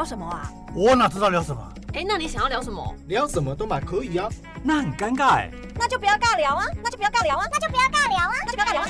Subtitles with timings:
[0.00, 0.50] 聊什么啊？
[0.74, 1.62] 我哪知道聊什么？
[1.92, 2.96] 哎，那你想要聊什么？
[3.06, 4.30] 聊什么都嘛可以啊。
[4.62, 5.50] 那很尴尬哎。
[5.74, 6.64] 那就不要尬聊啊！
[6.82, 7.44] 那就不要尬聊啊！
[7.52, 8.32] 那就不要尬聊啊！
[8.46, 8.86] 那就不要尬聊啊！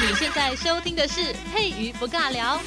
[0.00, 2.60] 你现在收听的是佩瑜不尬聊。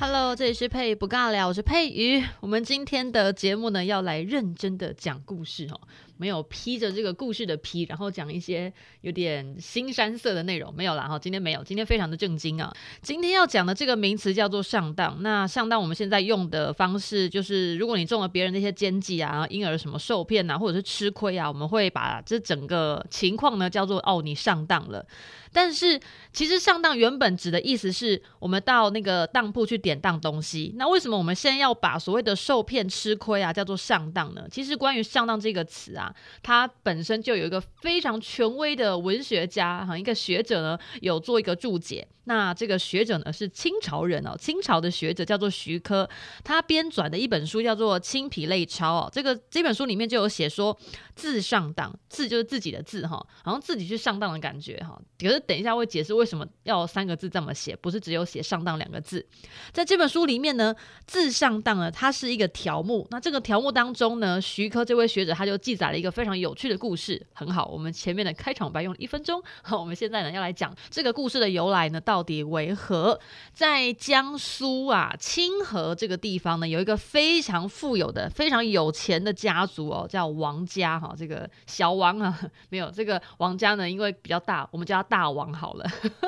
[0.00, 2.24] Hello，这里是佩瑜不尬聊，我是佩瑜。
[2.40, 5.78] 我们今天的节目呢，要来认真的讲故事哦。
[6.24, 11.18] 没有披着这个故事的皮，然后讲一些有点新山色的内容，没有啦哈。
[11.18, 12.72] 今天没有，今天非常的正经啊。
[13.02, 15.22] 今天要讲的这个名词叫做上当。
[15.22, 25.04] 那上当我们现在用的方式就是，如果你中了别人那些奸计啊，因而什么受骗啊，或者是吃亏啊，我们会把这整个情况呢叫做哦，你上当了。
[25.52, 26.00] 但是
[26.32, 30.72] 其实上当原本指的意思是我们到那个当铺去典当东西。
[30.76, 34.48] 那为什么我们现在要把所谓的受骗吃亏啊叫做上当呢？
[34.50, 42.06] 其实关于上当这个词啊，他本身就有一个非常权威的文学家哈，一个学者呢有做一个注解。
[42.24, 46.08] 那这个学者呢是清朝人哦，清朝的学者叫做徐科，
[46.42, 49.10] 他编纂的一本书叫做《清皮类钞》哦。
[49.12, 50.76] 这个这本书里面就有写说，
[51.14, 54.98] 自上当，自就是自己的字哈，好像自己去上当的感觉哈。
[55.18, 59.26] 可是等一下会解释为什么要三个字这么写，不是只有写上当两个字。
[59.72, 60.74] 在这本书里面呢，
[61.06, 63.06] 自上当呢，它是一个条目。
[63.10, 67.66] 那这个条目当中呢，徐科这位学者他就记载了一个非常有趣的故事，很好。
[67.66, 72.13] 我们前面的开场白用了一分钟，好，我们现在呢要来讲这个故事的由来呢到。
[72.14, 73.18] 到底为何？
[73.52, 81.12] 在江苏啊，清河这个地方呢，有一个非常富有的、非常有钱的家族哦，叫王家哈。
[81.18, 82.40] 这个小王啊，
[82.70, 85.84] 没有这个王家呢，因为比较大，我们叫他大王好了。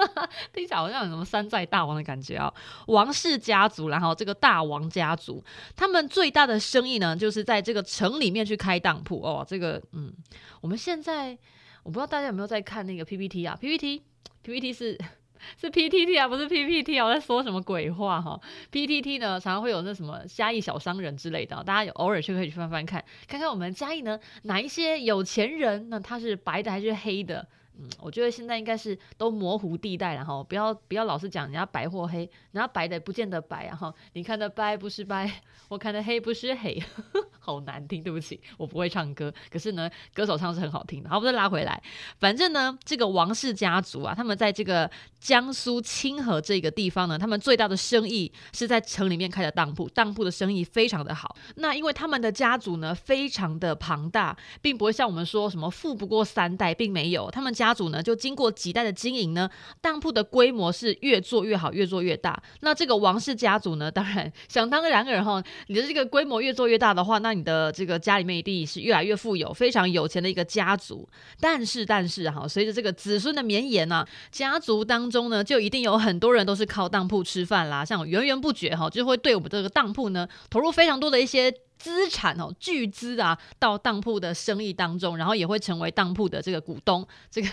[0.52, 2.52] 听起来好像有什么山寨大王的感觉啊。
[2.88, 5.40] 王氏家族，然后这个大王家族，
[5.76, 9.46] 他们最大的生意呢，就是在这个城里面去开当铺哦。
[9.46, 10.12] 这个嗯，
[10.60, 11.38] 我们现在
[11.84, 14.98] 我不知道大家有没有在看那个 PPT 啊？PPT，PPT 是。
[15.60, 17.06] 是 PTT 啊，不是 PPT 啊！
[17.06, 18.40] 我在说什么鬼话哈
[18.72, 27.46] ？PTT 呢，常常会有那什么嘉义小商人之类的，大家有偶尔去可以去翻翻看，看看我们嘉义呢哪一些有钱人，那他是白的还是黑的？
[27.78, 32.20] 嗯，我觉得现在应该是都模糊地带了哈，不要不要老是讲人家白或黑，
[32.52, 35.30] 人家白的不见得白啊哈，你看的白不是白，
[35.68, 36.82] 我看的黑不是黑，
[37.38, 41.10] 好难听，对不起，我不会唱歌，可是呢，歌手唱是很好听的。
[41.10, 41.82] 好，我们再拉回来，
[42.18, 51.36] 反正呢，这个王氏家族啊，他们在这个江苏清河这个地方呢，他们最大的生意是在城里面开的当铺，当铺的生意非常的好。
[51.56, 57.65] 那因为他们的家族呢，非常的庞大，并不会像我们说什么富不过三代，并没有，他们家。
[57.66, 59.50] 家族呢，就经过几代的经营呢，
[59.80, 62.40] 当铺的规模是越做越好，越做越大。
[62.60, 71.08] 那这个王氏家族呢，当然想当然尔哈，你的这个规模越做越大的话，那你的这个家里面一定是越来越富有，非常有钱的一个家族。
[71.40, 81.52] 但是，但是哈，随着这个子孙的绵延呢，家族当中呢，就一定有很多人都是靠当铺吃饭啦，像源源不绝哈，就会对我们这个当铺呢，投入非常多的一些。
[81.78, 87.06] 资产哦，巨资啊，到当铺的生意当中，然后也会成为当铺的这个股东。
[87.30, 87.48] 这个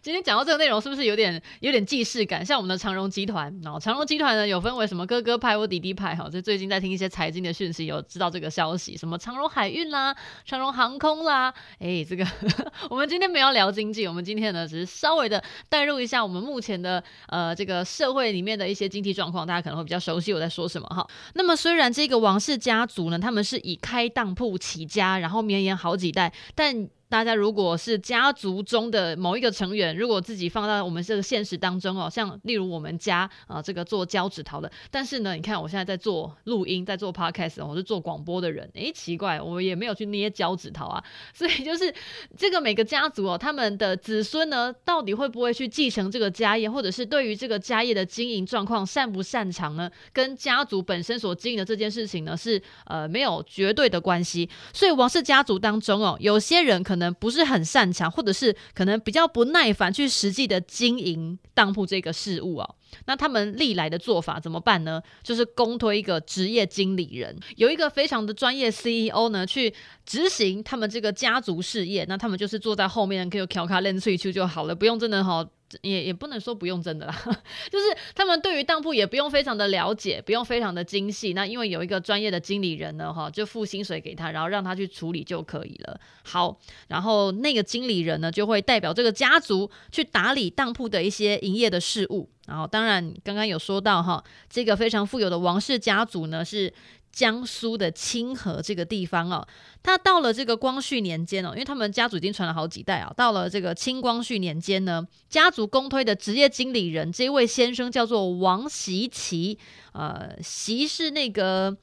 [0.00, 2.44] 今天讲到这个内容，是不是有点有点既视感？
[2.44, 6.28] 像我们的长荣集团然哦，长荣集团呢有分为什么哥哥派或弟弟派哈？
[6.28, 10.14] 就最近在听一些财经的讯息，有知道这个消息，什么长荣海运啦、
[10.44, 12.26] 长荣航空啦，哎，这个
[12.90, 21.06] 我们今天没有聊经济，我们今天呢只是稍微的带入一下我们目前的呃这个社会里面的一些经济状况，大家可能会比较熟悉我在说什么哈。
[21.34, 26.88] 那么虽然这个王氏家族呢，他们是以开当铺起家，然后绵延好几代，但。
[27.08, 41.02] 大家如果是家族中的某一个成员，如果自己放到我们这个现实当中哦，像例如我们家啊、这个做胶纸陶的，但是呢，你看我现在在做录音，在做 podcast，我是做广播的人，诶，奇怪，我也没有去捏胶纸陶啊，
[41.32, 41.92] 所以就是
[42.36, 49.90] 这个每个家族哦，他们的子孙呢，到底会不会去继承这个家业，或者是对于这个家业的经营状况擅不擅长呢？
[50.12, 54.46] 跟家族本身所经营的这件事情呢，是呃没有绝对的关系。
[54.74, 56.97] 所以王氏家族当中哦，有些人可能。
[56.98, 62.76] 能不是很擅长，或者是可能比较不耐烦去实际的经营当铺这个事物哦。
[63.06, 65.02] 那他们历来的做法怎么办呢？
[65.22, 69.74] 就是公推一个职业经理人，有一个非常的专业 CEO 呢，去
[70.06, 72.04] 执行他们这个家族事业。
[72.08, 75.46] 那他们就是坐在后面，可以敲卡练萃取就好了，不用真的哈。
[75.82, 77.14] 也也不能说不用真的啦，
[77.70, 77.84] 就是
[78.14, 81.32] 他们对于当铺也不用非常的了解，不用非常的精细。
[81.34, 86.00] 那因为有一个专业的经理人呢，哈，就付薪水给他，然后让他去处理就可以了。
[86.24, 92.30] 好，然后那个经理人呢，就会代表这个家族去打理当铺的一些营业的事务。
[92.48, 96.72] 然后，当然刚刚有说到哈，这个非常富有的王氏家族呢，是
[97.12, 99.46] 江苏的清河这个地方哦。
[99.82, 103.12] 他到了这个光绪年间哦，因为他们家族已经传了好几代啊。
[103.14, 109.58] 到了这个清光绪年间呢，家族公推的职业经理人这位先生叫做王习奇，
[109.92, 111.76] 呃，习是那个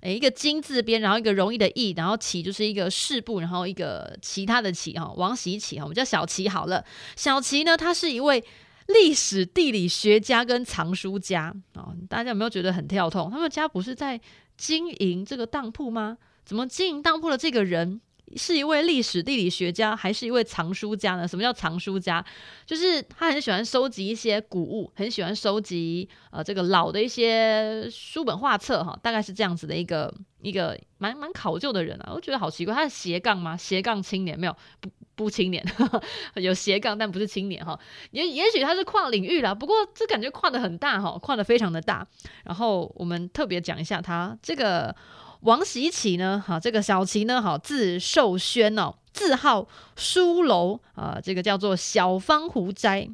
[0.00, 6.84] 诶一个金字边，然后一个容易的易，然后奇就是一个士部，然后一个其他的奇哈，王习奇哈，我们叫小奇好了。
[7.14, 8.42] 小奇呢，他是一位
[8.88, 13.30] 历史地理学家跟藏书家啊，大家有没有觉得很跳痛？
[13.30, 14.20] 他们家不是在
[14.56, 16.18] 经营这个当铺吗？
[16.44, 18.00] 怎么经营当铺的这个人
[18.36, 21.28] 是一位历史地理学家，还是一位藏书家呢？
[21.28, 22.24] 什么叫藏书家？
[22.64, 32.12] 就是他很喜欢收集一些古物，很喜欢收集呃这个老的一些书本画册哈，大概是这样子的一个一个蛮蛮考究的人啊。
[32.14, 33.54] 我觉得好奇怪，他是斜杠吗？
[33.54, 34.56] 斜杠青年没有？
[34.80, 35.62] 不不青年，
[36.36, 37.78] 有斜杠但不是青年哈。
[38.12, 42.06] 也也许他是跨领域啦，不过这感觉跨得很大哈，跨得非常的大。
[42.44, 44.94] 然后我们特别讲一下他这个。
[45.42, 46.42] 王喜奇呢？
[46.44, 47.40] 哈，这个小琪呢？
[47.40, 53.08] 哈，字寿轩哦，字号书楼啊，这个叫做小方湖斋。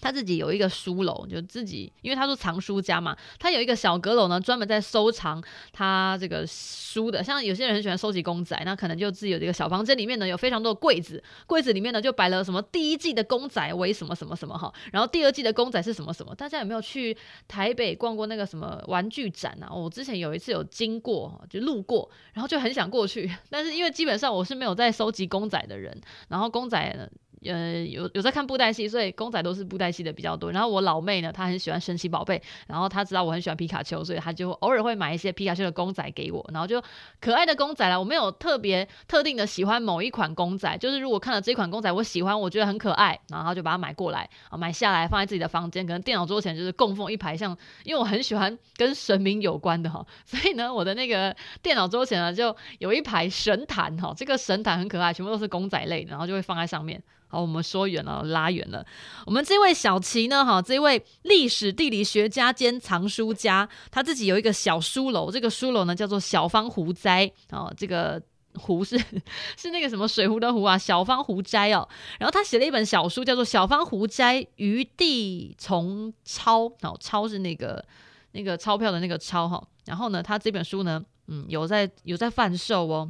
[0.00, 5.42] 他自己有一个书楼，就自己，因为他是藏书家嘛，他有一个小阁楼呢，专门在收藏
[5.72, 7.22] 他这个书的。
[7.22, 16.34] 像有些人很喜欢收集公仔，那可能就自己有这个小房间里面呢，有非常多的柜子，柜子里面呢就摆了什么第一季的公仔为什么什么什么哈，然后第二季的公仔是什么什么。
[16.34, 17.16] 大家有没有去
[17.46, 19.70] 台北逛过那个什么玩具展啊？
[19.72, 27.08] 我之前有一次有经过，就路过，然后就很想过去，但是因为基本上我是没有在收集公仔的人，然后公仔呢。
[27.44, 30.52] 呃，有有在看布袋戏，所以公仔都是布袋戏的比较多。
[30.52, 36.44] 然后我老妹呢，她很喜欢神奇宝贝，然后她知道我很喜欢皮卡丘，所以她就偶尔会买一些皮卡丘的公仔给我。
[36.52, 36.82] 然后就
[37.20, 57.02] 可爱的公仔啦，我没有特别特定的喜欢某一款公仔，就是如果看了这款公仔我喜欢，我觉得很可爱，然后就把它买过来啊，买下来放在自己的房间，可能电脑桌前就是供奉一排像，因为我很喜欢跟神明有关的哈，所以呢，我的那个电脑桌前呢就有一排神坛哈，这个神坛很可爱，全部都是公仔类，然后就会放在上面。
[57.32, 58.84] 好，我们说远了，拉远了。
[59.24, 68.20] 我们这位小奇呢，哈，这位历史地理学家兼藏书家，他自己有一个小书楼，这个书楼呢叫做小方湖斋，哦，这个
[68.54, 68.98] 湖是
[69.56, 71.88] 是那个什么水壶的壶啊，小方湖斋哦。
[72.18, 77.84] 然后他写了一本小书，叫做《小方湖斋余地从钞》，哦，钞是那个
[78.32, 79.62] 那个钞票的那个钞哈。
[79.86, 83.08] 然后呢，他这本书呢，嗯，有在有在贩售哦。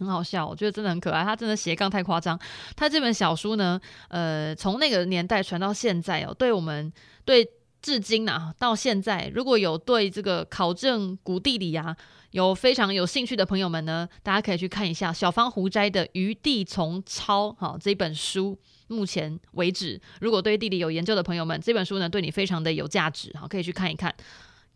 [0.00, 1.22] 很好笑，我觉得真的很可爱。
[1.22, 2.38] 他真的斜杠太夸张。
[2.74, 6.92] 他这本小书呢，呃，从那个年代传到现在哦，对我们
[7.24, 7.48] 对
[7.82, 11.96] 至今啊，到现在，如果有对这个考证古地理啊
[12.32, 18.58] 有非常有兴趣的朋友们呢，大家可以去看一下小方湖斋的《余地从抄》哈这本书。
[18.88, 24.12] 目前为止，如果对地理有研究的朋友们，这本书呢对你非常的有价值，好，可以去看一看。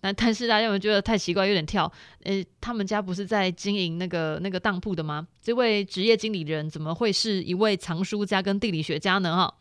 [0.04, 1.90] 但但是大家有没有觉得太奇怪，有点跳？
[2.24, 5.26] 诶，他们家不是在经营那个那个当铺的吗？
[5.40, 9.34] 这位职业经理人怎么会是一位藏书家跟地理学家呢？
[9.34, 9.54] 哈，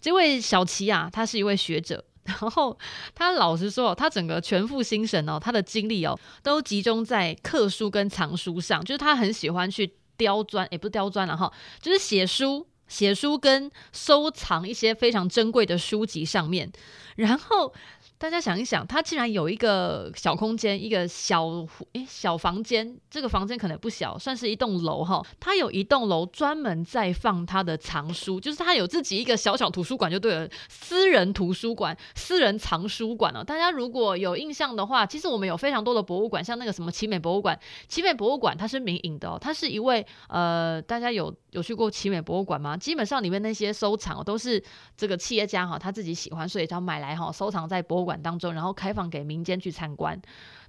[0.00, 2.78] 这位小奇啊，他是一位学者， 然后
[3.14, 11.52] 他老实说，他整个全副心神哦，他的精力哦，都集中在刻书跟藏书上，就是他很喜欢去刁钻，也不是刁钻了哈，
[11.82, 16.72] 就是写书、写书跟收藏一些非常珍贵的书籍上面，
[17.16, 17.74] 然后。
[18.22, 21.44] 大家想一想，他竟然有一个小空间，一个小
[21.94, 25.20] 诶小房间，这个房间可能不小，算是一栋楼哈。
[25.40, 33.42] 他有一栋楼专门在放他的藏书，就是他有自己一个小小图书馆就对了，私人图书馆、私人藏书馆哦。
[33.42, 42.76] 大家如果有印象的话，其实我们有非常多的博物馆，像那个什么奇美博物馆，奇美博物馆它是民营的哦，它是一位呃，大家有有去过奇美博物馆吗？
[42.76, 44.62] 基本上里面那些收藏哦，都是
[44.96, 50.20] 这个企业家哈他自己喜欢，所以他买来哈收藏在博物馆馆当中，然后开放给民间去参观。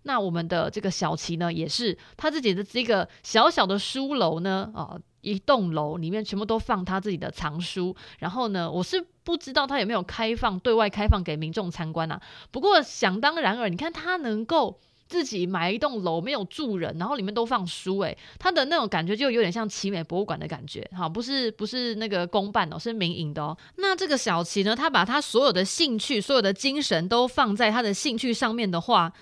[0.03, 7.95] 那我们的这个小齐呢，也是他自己的这个小小的书楼呢，啊，一栋楼里面全部都放他自己的藏书。
[8.19, 12.21] 然后呢，我是不知道他有没有开放对外开放给民众参观啊。
[12.51, 14.79] 不过想当然尔，你看他能够。
[15.13, 23.55] 自己买一栋楼没有住人，然后里面都放书，诶，他的那种感觉就有点像奇美博物馆的感觉，哈，不是不是那个公办哦，是民营的哦。
[23.75, 29.13] 那这个小琪呢，他把他所有的兴趣、所有的精神都放在他的兴趣上面的话。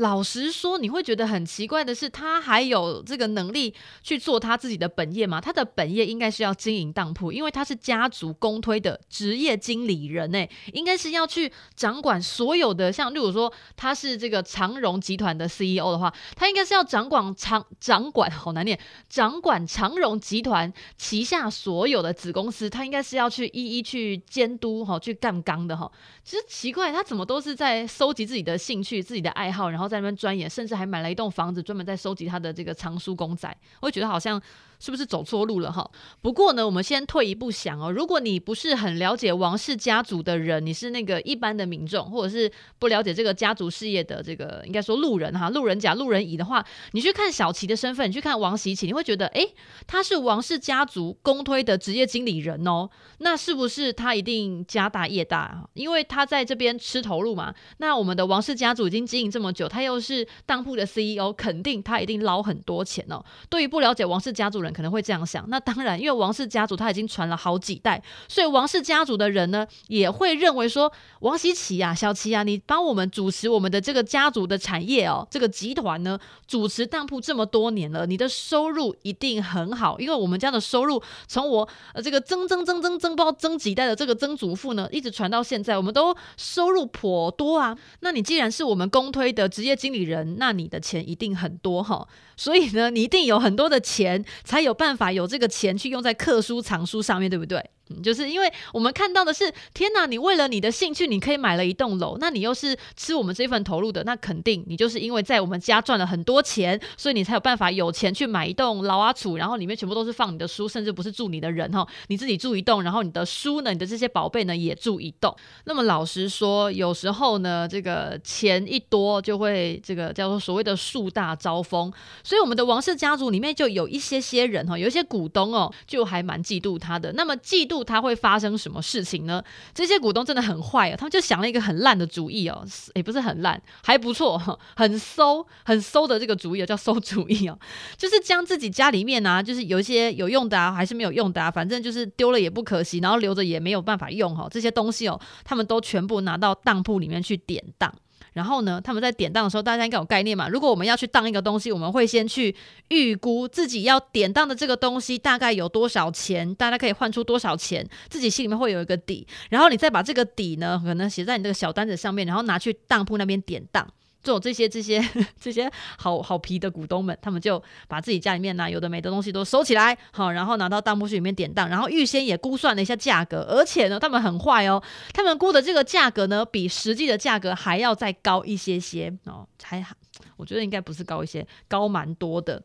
[0.00, 5.38] 老实说，你会觉得很奇怪的是，他还有这个能力去做他自己的本业吗？
[5.38, 25.92] 他的本业应该是要经营当铺，因为他是家族公推的职业经理人，诶，应该是要去掌管所有的，像例如说他是这个长荣集团的 CEO 的话，他应该是要掌管长掌管好难念，掌管长荣集团旗下所有的子公司，他应该是要去一一去监督哈，去干纲的哈。
[26.24, 29.89] 其实奇怪，他怎么都是在收集自己的兴趣、自己的爱好，然后。
[29.90, 33.54] 在那边钻研，甚至还买了一栋房子专门在收集他的这个藏书公仔。
[33.82, 34.40] 我觉得好像。
[34.82, 35.86] 是不是走错路了哈？
[36.22, 49.52] 不过呢，我们先退一步想哦，如果你不是很了解王氏家族的人，你是那个一般的民众，或者是不了解这个家族事业的这个应该说路人哈，路人甲、路人乙的话，你去看小琪的身份，你去看王喜启，你会觉得诶，
[49.86, 55.62] 他是王氏家族公推的职业经理人哦，那是不是他一定家大业大？
[55.74, 57.54] 因为他在这边吃头路嘛。
[57.76, 63.22] 那我们的王氏家族已经经营这么久，他又是当铺的 CEO，肯定他一定捞很多钱哦。
[63.50, 64.70] 对于不了解王氏家族人。
[64.70, 87.76] 可能会这样想，那当然，因为王氏家族他已经传了好几代，所以王氏家族的人呢也会认为说，王喜启呀、小琪啊，你帮我们主持我们的这个家族的产业哦，这个集团呢主持当铺这么多年了，你的收入一定很好，因为我们家的收入从我呃这个曾曾曾曾曾不知道曾几代的这个曾祖父呢，一直传到现在，我们都收入颇多啊。
[88.00, 92.08] 那你既然是我们公推的职业经理人，那你的钱一定很多哈。
[92.40, 97.58] 所以呢，你一定有很多的钱，才有办法有这个钱去用在课书藏书上面对不对？
[97.92, 100.06] 嗯就是因为我们看到的是，天哪！
[100.06, 115.36] 你为了你的兴趣，你可以买了一栋楼，那你又是吃我们这份投入的，那肯定你就是因为在我们家赚了很多钱，所以你才有办法有钱去买一栋老阿楚，然后里面全部都是放你的书，甚至不是住你的人哈，你自己住一栋，然后你的书呢，你的这些宝贝呢也住一栋。
[115.64, 121.92] 那么老实说，有时候呢，这个钱一多就会这个叫做所谓的树大招风，
[122.30, 127.12] 所以我们的王氏家族里面就有一些些人哈，有一些股东哦，就还蛮嫉妒他的。
[127.14, 127.80] 那么嫉妒。
[127.90, 129.42] 他会发生什么事情呢？
[129.74, 137.58] 这些股东真的很坏啊，他们就想了一个很烂的主意哦，也不是很烂，还不错哈，很馊、很馊的这个主意哦，叫馊主意哦，
[137.96, 147.92] 就是将自己家里面啊，就是有一些有用的啊，还是没有用的啊，反正就是丢了也不可惜，然后留着也没有办法用哈，这些东西哦，他们都全部拿到当铺里面去典当。
[148.32, 150.48] 然后呢，他们在典当的时候，大家应该有概念嘛。
[150.48, 152.54] 如果我们要去当一个东西，我们会先去
[152.88, 159.26] 预估自己要典当的这个东西大概有多少钱，大家可以换出多少钱，自己心里面会有一个底。
[159.50, 163.86] 然后你再把这个底呢，可能写在你这个小单子上面，然后拿去当铺那边典当。
[164.22, 165.02] 做这些这些
[165.40, 179.94] 这些好好皮的股东们，他们就把自己家里面呢有的没的东西都收起来，好，然后拿到当铺去里面典当，然后预先也估算了一下价格，而且呢，他们很坏哦，他们估的这个价格呢，比实际的价格还要再高一些些哦，还好，
[180.36, 182.62] 我觉得应该不是高一些，高蛮多的。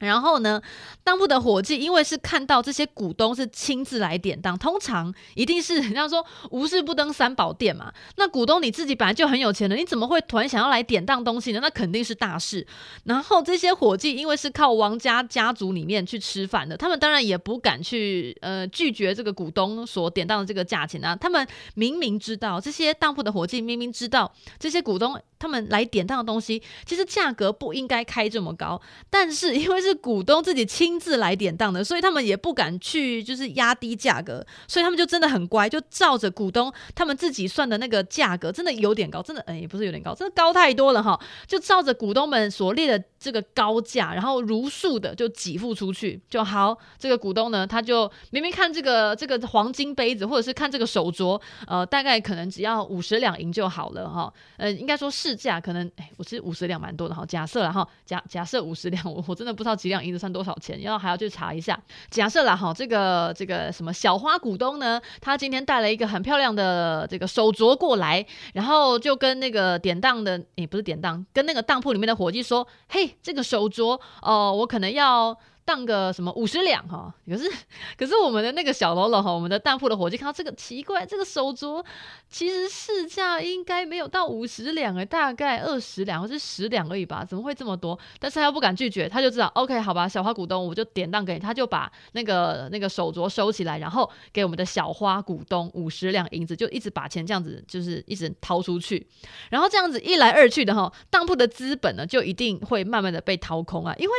[0.00, 0.60] 然后呢，
[1.02, 7.90] 当铺的伙计因为是看到这些股东是亲自来典当，通常一定是人家说无事不登三宝殿嘛。
[8.16, 11.60] 那股东你自己本来就很有钱的，你怎么会突然想要来典当东西呢？
[11.62, 12.66] 那肯定是大事。
[13.04, 21.16] 然后这些伙计因为是靠王家家族里面去吃饭的，他们当然也不敢去呃拒绝这个股东所典当的这个价钱啊。
[21.16, 25.18] 他们明明知道这些当铺的伙计明明知道这些股东。
[25.38, 46.78] 他们来典当的东西，其实价格不应该开这么高，但是因为是股东自己亲自来典当的，所以他们也不敢去就是压低价格，所以他们就真的很乖，就照着股东他们自己算的那个价格，真的有点高，真的嗯也不是有点高，真的高太多了哈，就照着股东们所列的这个高价，然后如数的就给付出去就好。
[46.98, 55.10] 这个股东呢，他就明明看这个这个黄金杯子，或者是看这个手镯，呃，大概可能只要五十两银就好了哈，呃，应该说。
[55.16, 57.24] 市价可能哎，我是五十两蛮多的哈。
[57.24, 61.80] 假设了哈，假假设五十两，我我真的不知道几两银子算多少钱，然后还要去查一下。
[62.10, 77.50] 假设了哈，这个这个什么小花股东呢，他今天带了一个很漂亮的这个手镯过来，然后就跟那个典当的也不是典当，跟那个当铺里面的伙计说：“嘿，这个手镯、呃，我可能要。”当个什么五十两哈，可是
[77.98, 81.84] 可是我们的那个小喽啰哈，我们的当铺的伙计看到这个奇怪，这个手镯
[82.30, 87.98] 其实市价应该没有到五十两诶，大概二十两或是十两而已吧，怎么会这么多？
[88.20, 99.04] 但是他又不敢拒绝，他就知道 OK 好吧，小花股东我就典当给你，他就把那个那个手镯收起来，然后给我们的小花股东五十两银子，就一直把钱这样子就是一直掏出去，
[99.50, 104.14] 然后这样子一来二去的哈，当铺的资本呢就一定会慢慢的被掏空啊，因为。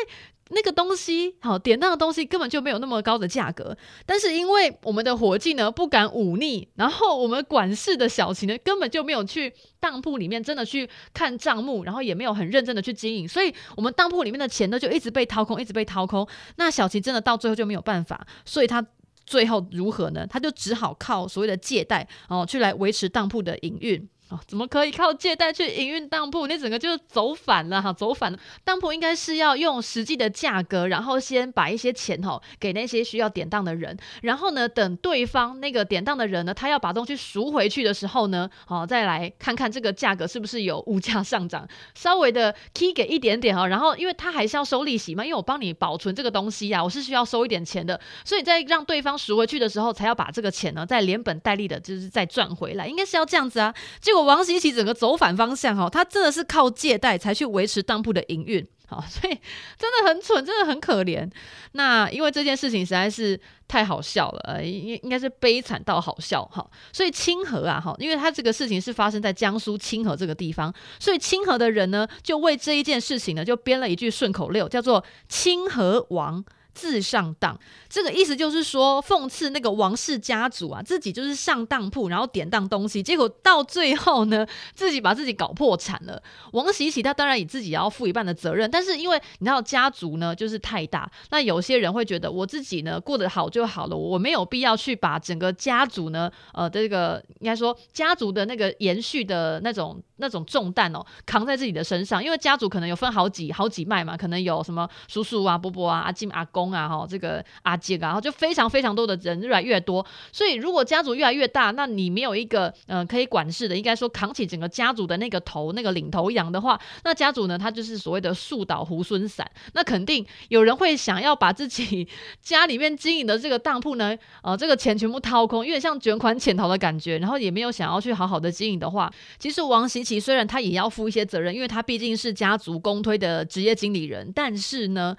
[0.50, 16.28] 那个东西好，典当的东西根本就没有那么高的价格，但是因为我们的伙计呢不敢忤逆，然后我们管事的小琪呢根本就没有去当铺里面真的去看账目，然后也没有很认真的去经营，所以我们当铺里面的钱呢就一直被掏空，一直被掏空。
[16.56, 18.86] 那小琪真的到最后就没有办法，所以他
[19.26, 20.26] 最后如何呢？
[20.26, 24.08] 他就只好靠所谓的借贷哦去来维持当铺的营运。
[24.30, 26.48] 哦，怎么可以靠借贷去营运当铺？
[26.48, 28.38] 你整个就是走反了哈，走反了。
[28.62, 41.66] 当铺应该是要用实际的价格，然后先把一些钱哈给那些需要典当的人，然后呢，等对方那个典当的人呢，他要把东西赎回去的时候呢，好，再来看看这个价格是不是有物价上涨，
[41.96, 54.17] 稍微的 key 给一点点哈，然后因为他还是要收利息嘛，因为我帮你保存这个东西呀，我是需要收一点钱的，所以在让对方赎回去的时候，才要把这个钱呢再连本带利的，就是再赚回来，应该是要这样子啊，结果。
[54.24, 59.34] 王习其整个走反方向哈，他真的是靠借贷才去维持当铺的营运，好，所以
[59.78, 61.30] 真的很蠢，真的很可怜。
[61.74, 66.66] 那因为这件事情实在是太好笑了，呃，应应该是悲惨到好笑哈。
[66.92, 76.44] 所以清河啊，哈，因为他这个事情是发生在江苏清河这个地方，所以清河的人呢，就为这一件事情呢，就编了一句顺口溜，叫做“清河王”。
[76.78, 86.22] 自上当，这个意思就是说，讽刺那个王氏家族啊，自己就是上当铺，然后典当东西，结果到最后呢，自己把自己搞破产了。
[86.52, 106.68] 王喜喜他当然以自己要负一半的责任，但是因为你知道家族呢就是太大，那有些人会觉得我自己呢过得好就好了，我没有必要去把整个家族呢，呃，这个应该说家族的那个延续的那种那种重担哦，扛在自己的身上，因为家族可能有分好几好几脉嘛，可能有什么叔叔啊、伯伯啊、阿金、阿公。
[106.68, 122.06] 啊，哈，这个阿杰啊，就非常非常多的人越来越多，所以如果家族越来越大，那你没有一个、呃、可以管事的，应该说扛起整个家族的那个头那个领头羊的话，那家族呢，他就是所谓的树倒猢狲散，那肯定有人会想要把自己
[122.44, 129.10] 家里面经营的这个当铺呢，呃，这个钱全部掏空，有点像卷款潜逃的感觉，然后也没有想要去好好的经营的话，
[129.40, 135.18] 其实王习其虽然他也要负一些责任，因为他毕竟是家族公推的职业经理人，但是呢。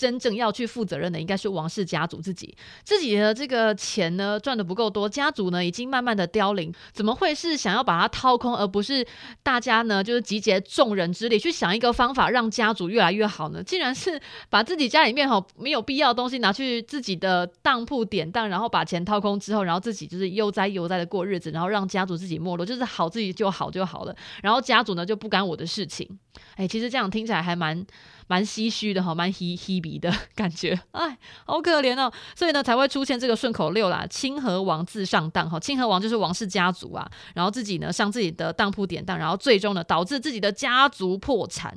[0.00, 9.06] 真正要去负责任的应该是王氏家族自己，自己的这个钱呢赚得不够多，家族呢已经慢慢的凋零，怎么会是想要把它掏空，而不是
[9.42, 13.62] 大家呢就是集结众人之力去想一个方法让家族越来越好呢？
[13.62, 26.08] 竟然是把自己家里面哈没有必要的东西拿去自己的当铺典当，然后把钱掏空之后，然后自己就是悠哉悠哉的过日子，然后让家族自己没落，就是好自己就好就好了，然后家族呢就不干我的事情。
[26.56, 27.84] 哎，其实这样听起来还蛮。
[28.30, 41.76] 蛮唏嘘的哈，蛮稀稀鼻的感觉，哎，好可怜哦，所以呢才会出现这个顺口溜啦，清河王自上当哈，清河王就是王氏家族啊，然后自己呢上自己的当铺典当，然后最终呢导致自己的家族破产。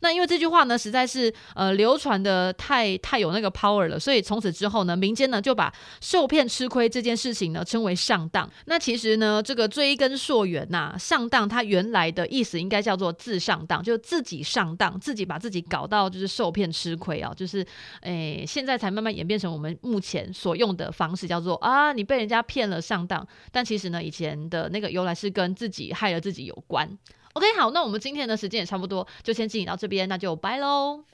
[0.00, 8.46] 那因为这句话呢实在是呃流传的太太有那个 power 了，所以从此之后呢，民间呢就把受骗吃亏这件事情呢称为上当。
[8.66, 15.93] 那其实呢这个追根溯源呐、上当它原来的意思应该叫做自上当，就自己上当，自己把自己搞到。
[15.94, 17.64] 到就是受骗吃亏啊，就是
[18.00, 23.26] 诶，现在才慢慢演变成我们目前所用的方式，叫做啊，你被人家骗了上当。
[23.52, 26.88] 但其实呢，以前的那个由来是跟自己害了自己有关。
[27.34, 31.04] OK，好，那我们今天的时间也差不多，就先进行到这边，那就拜喽。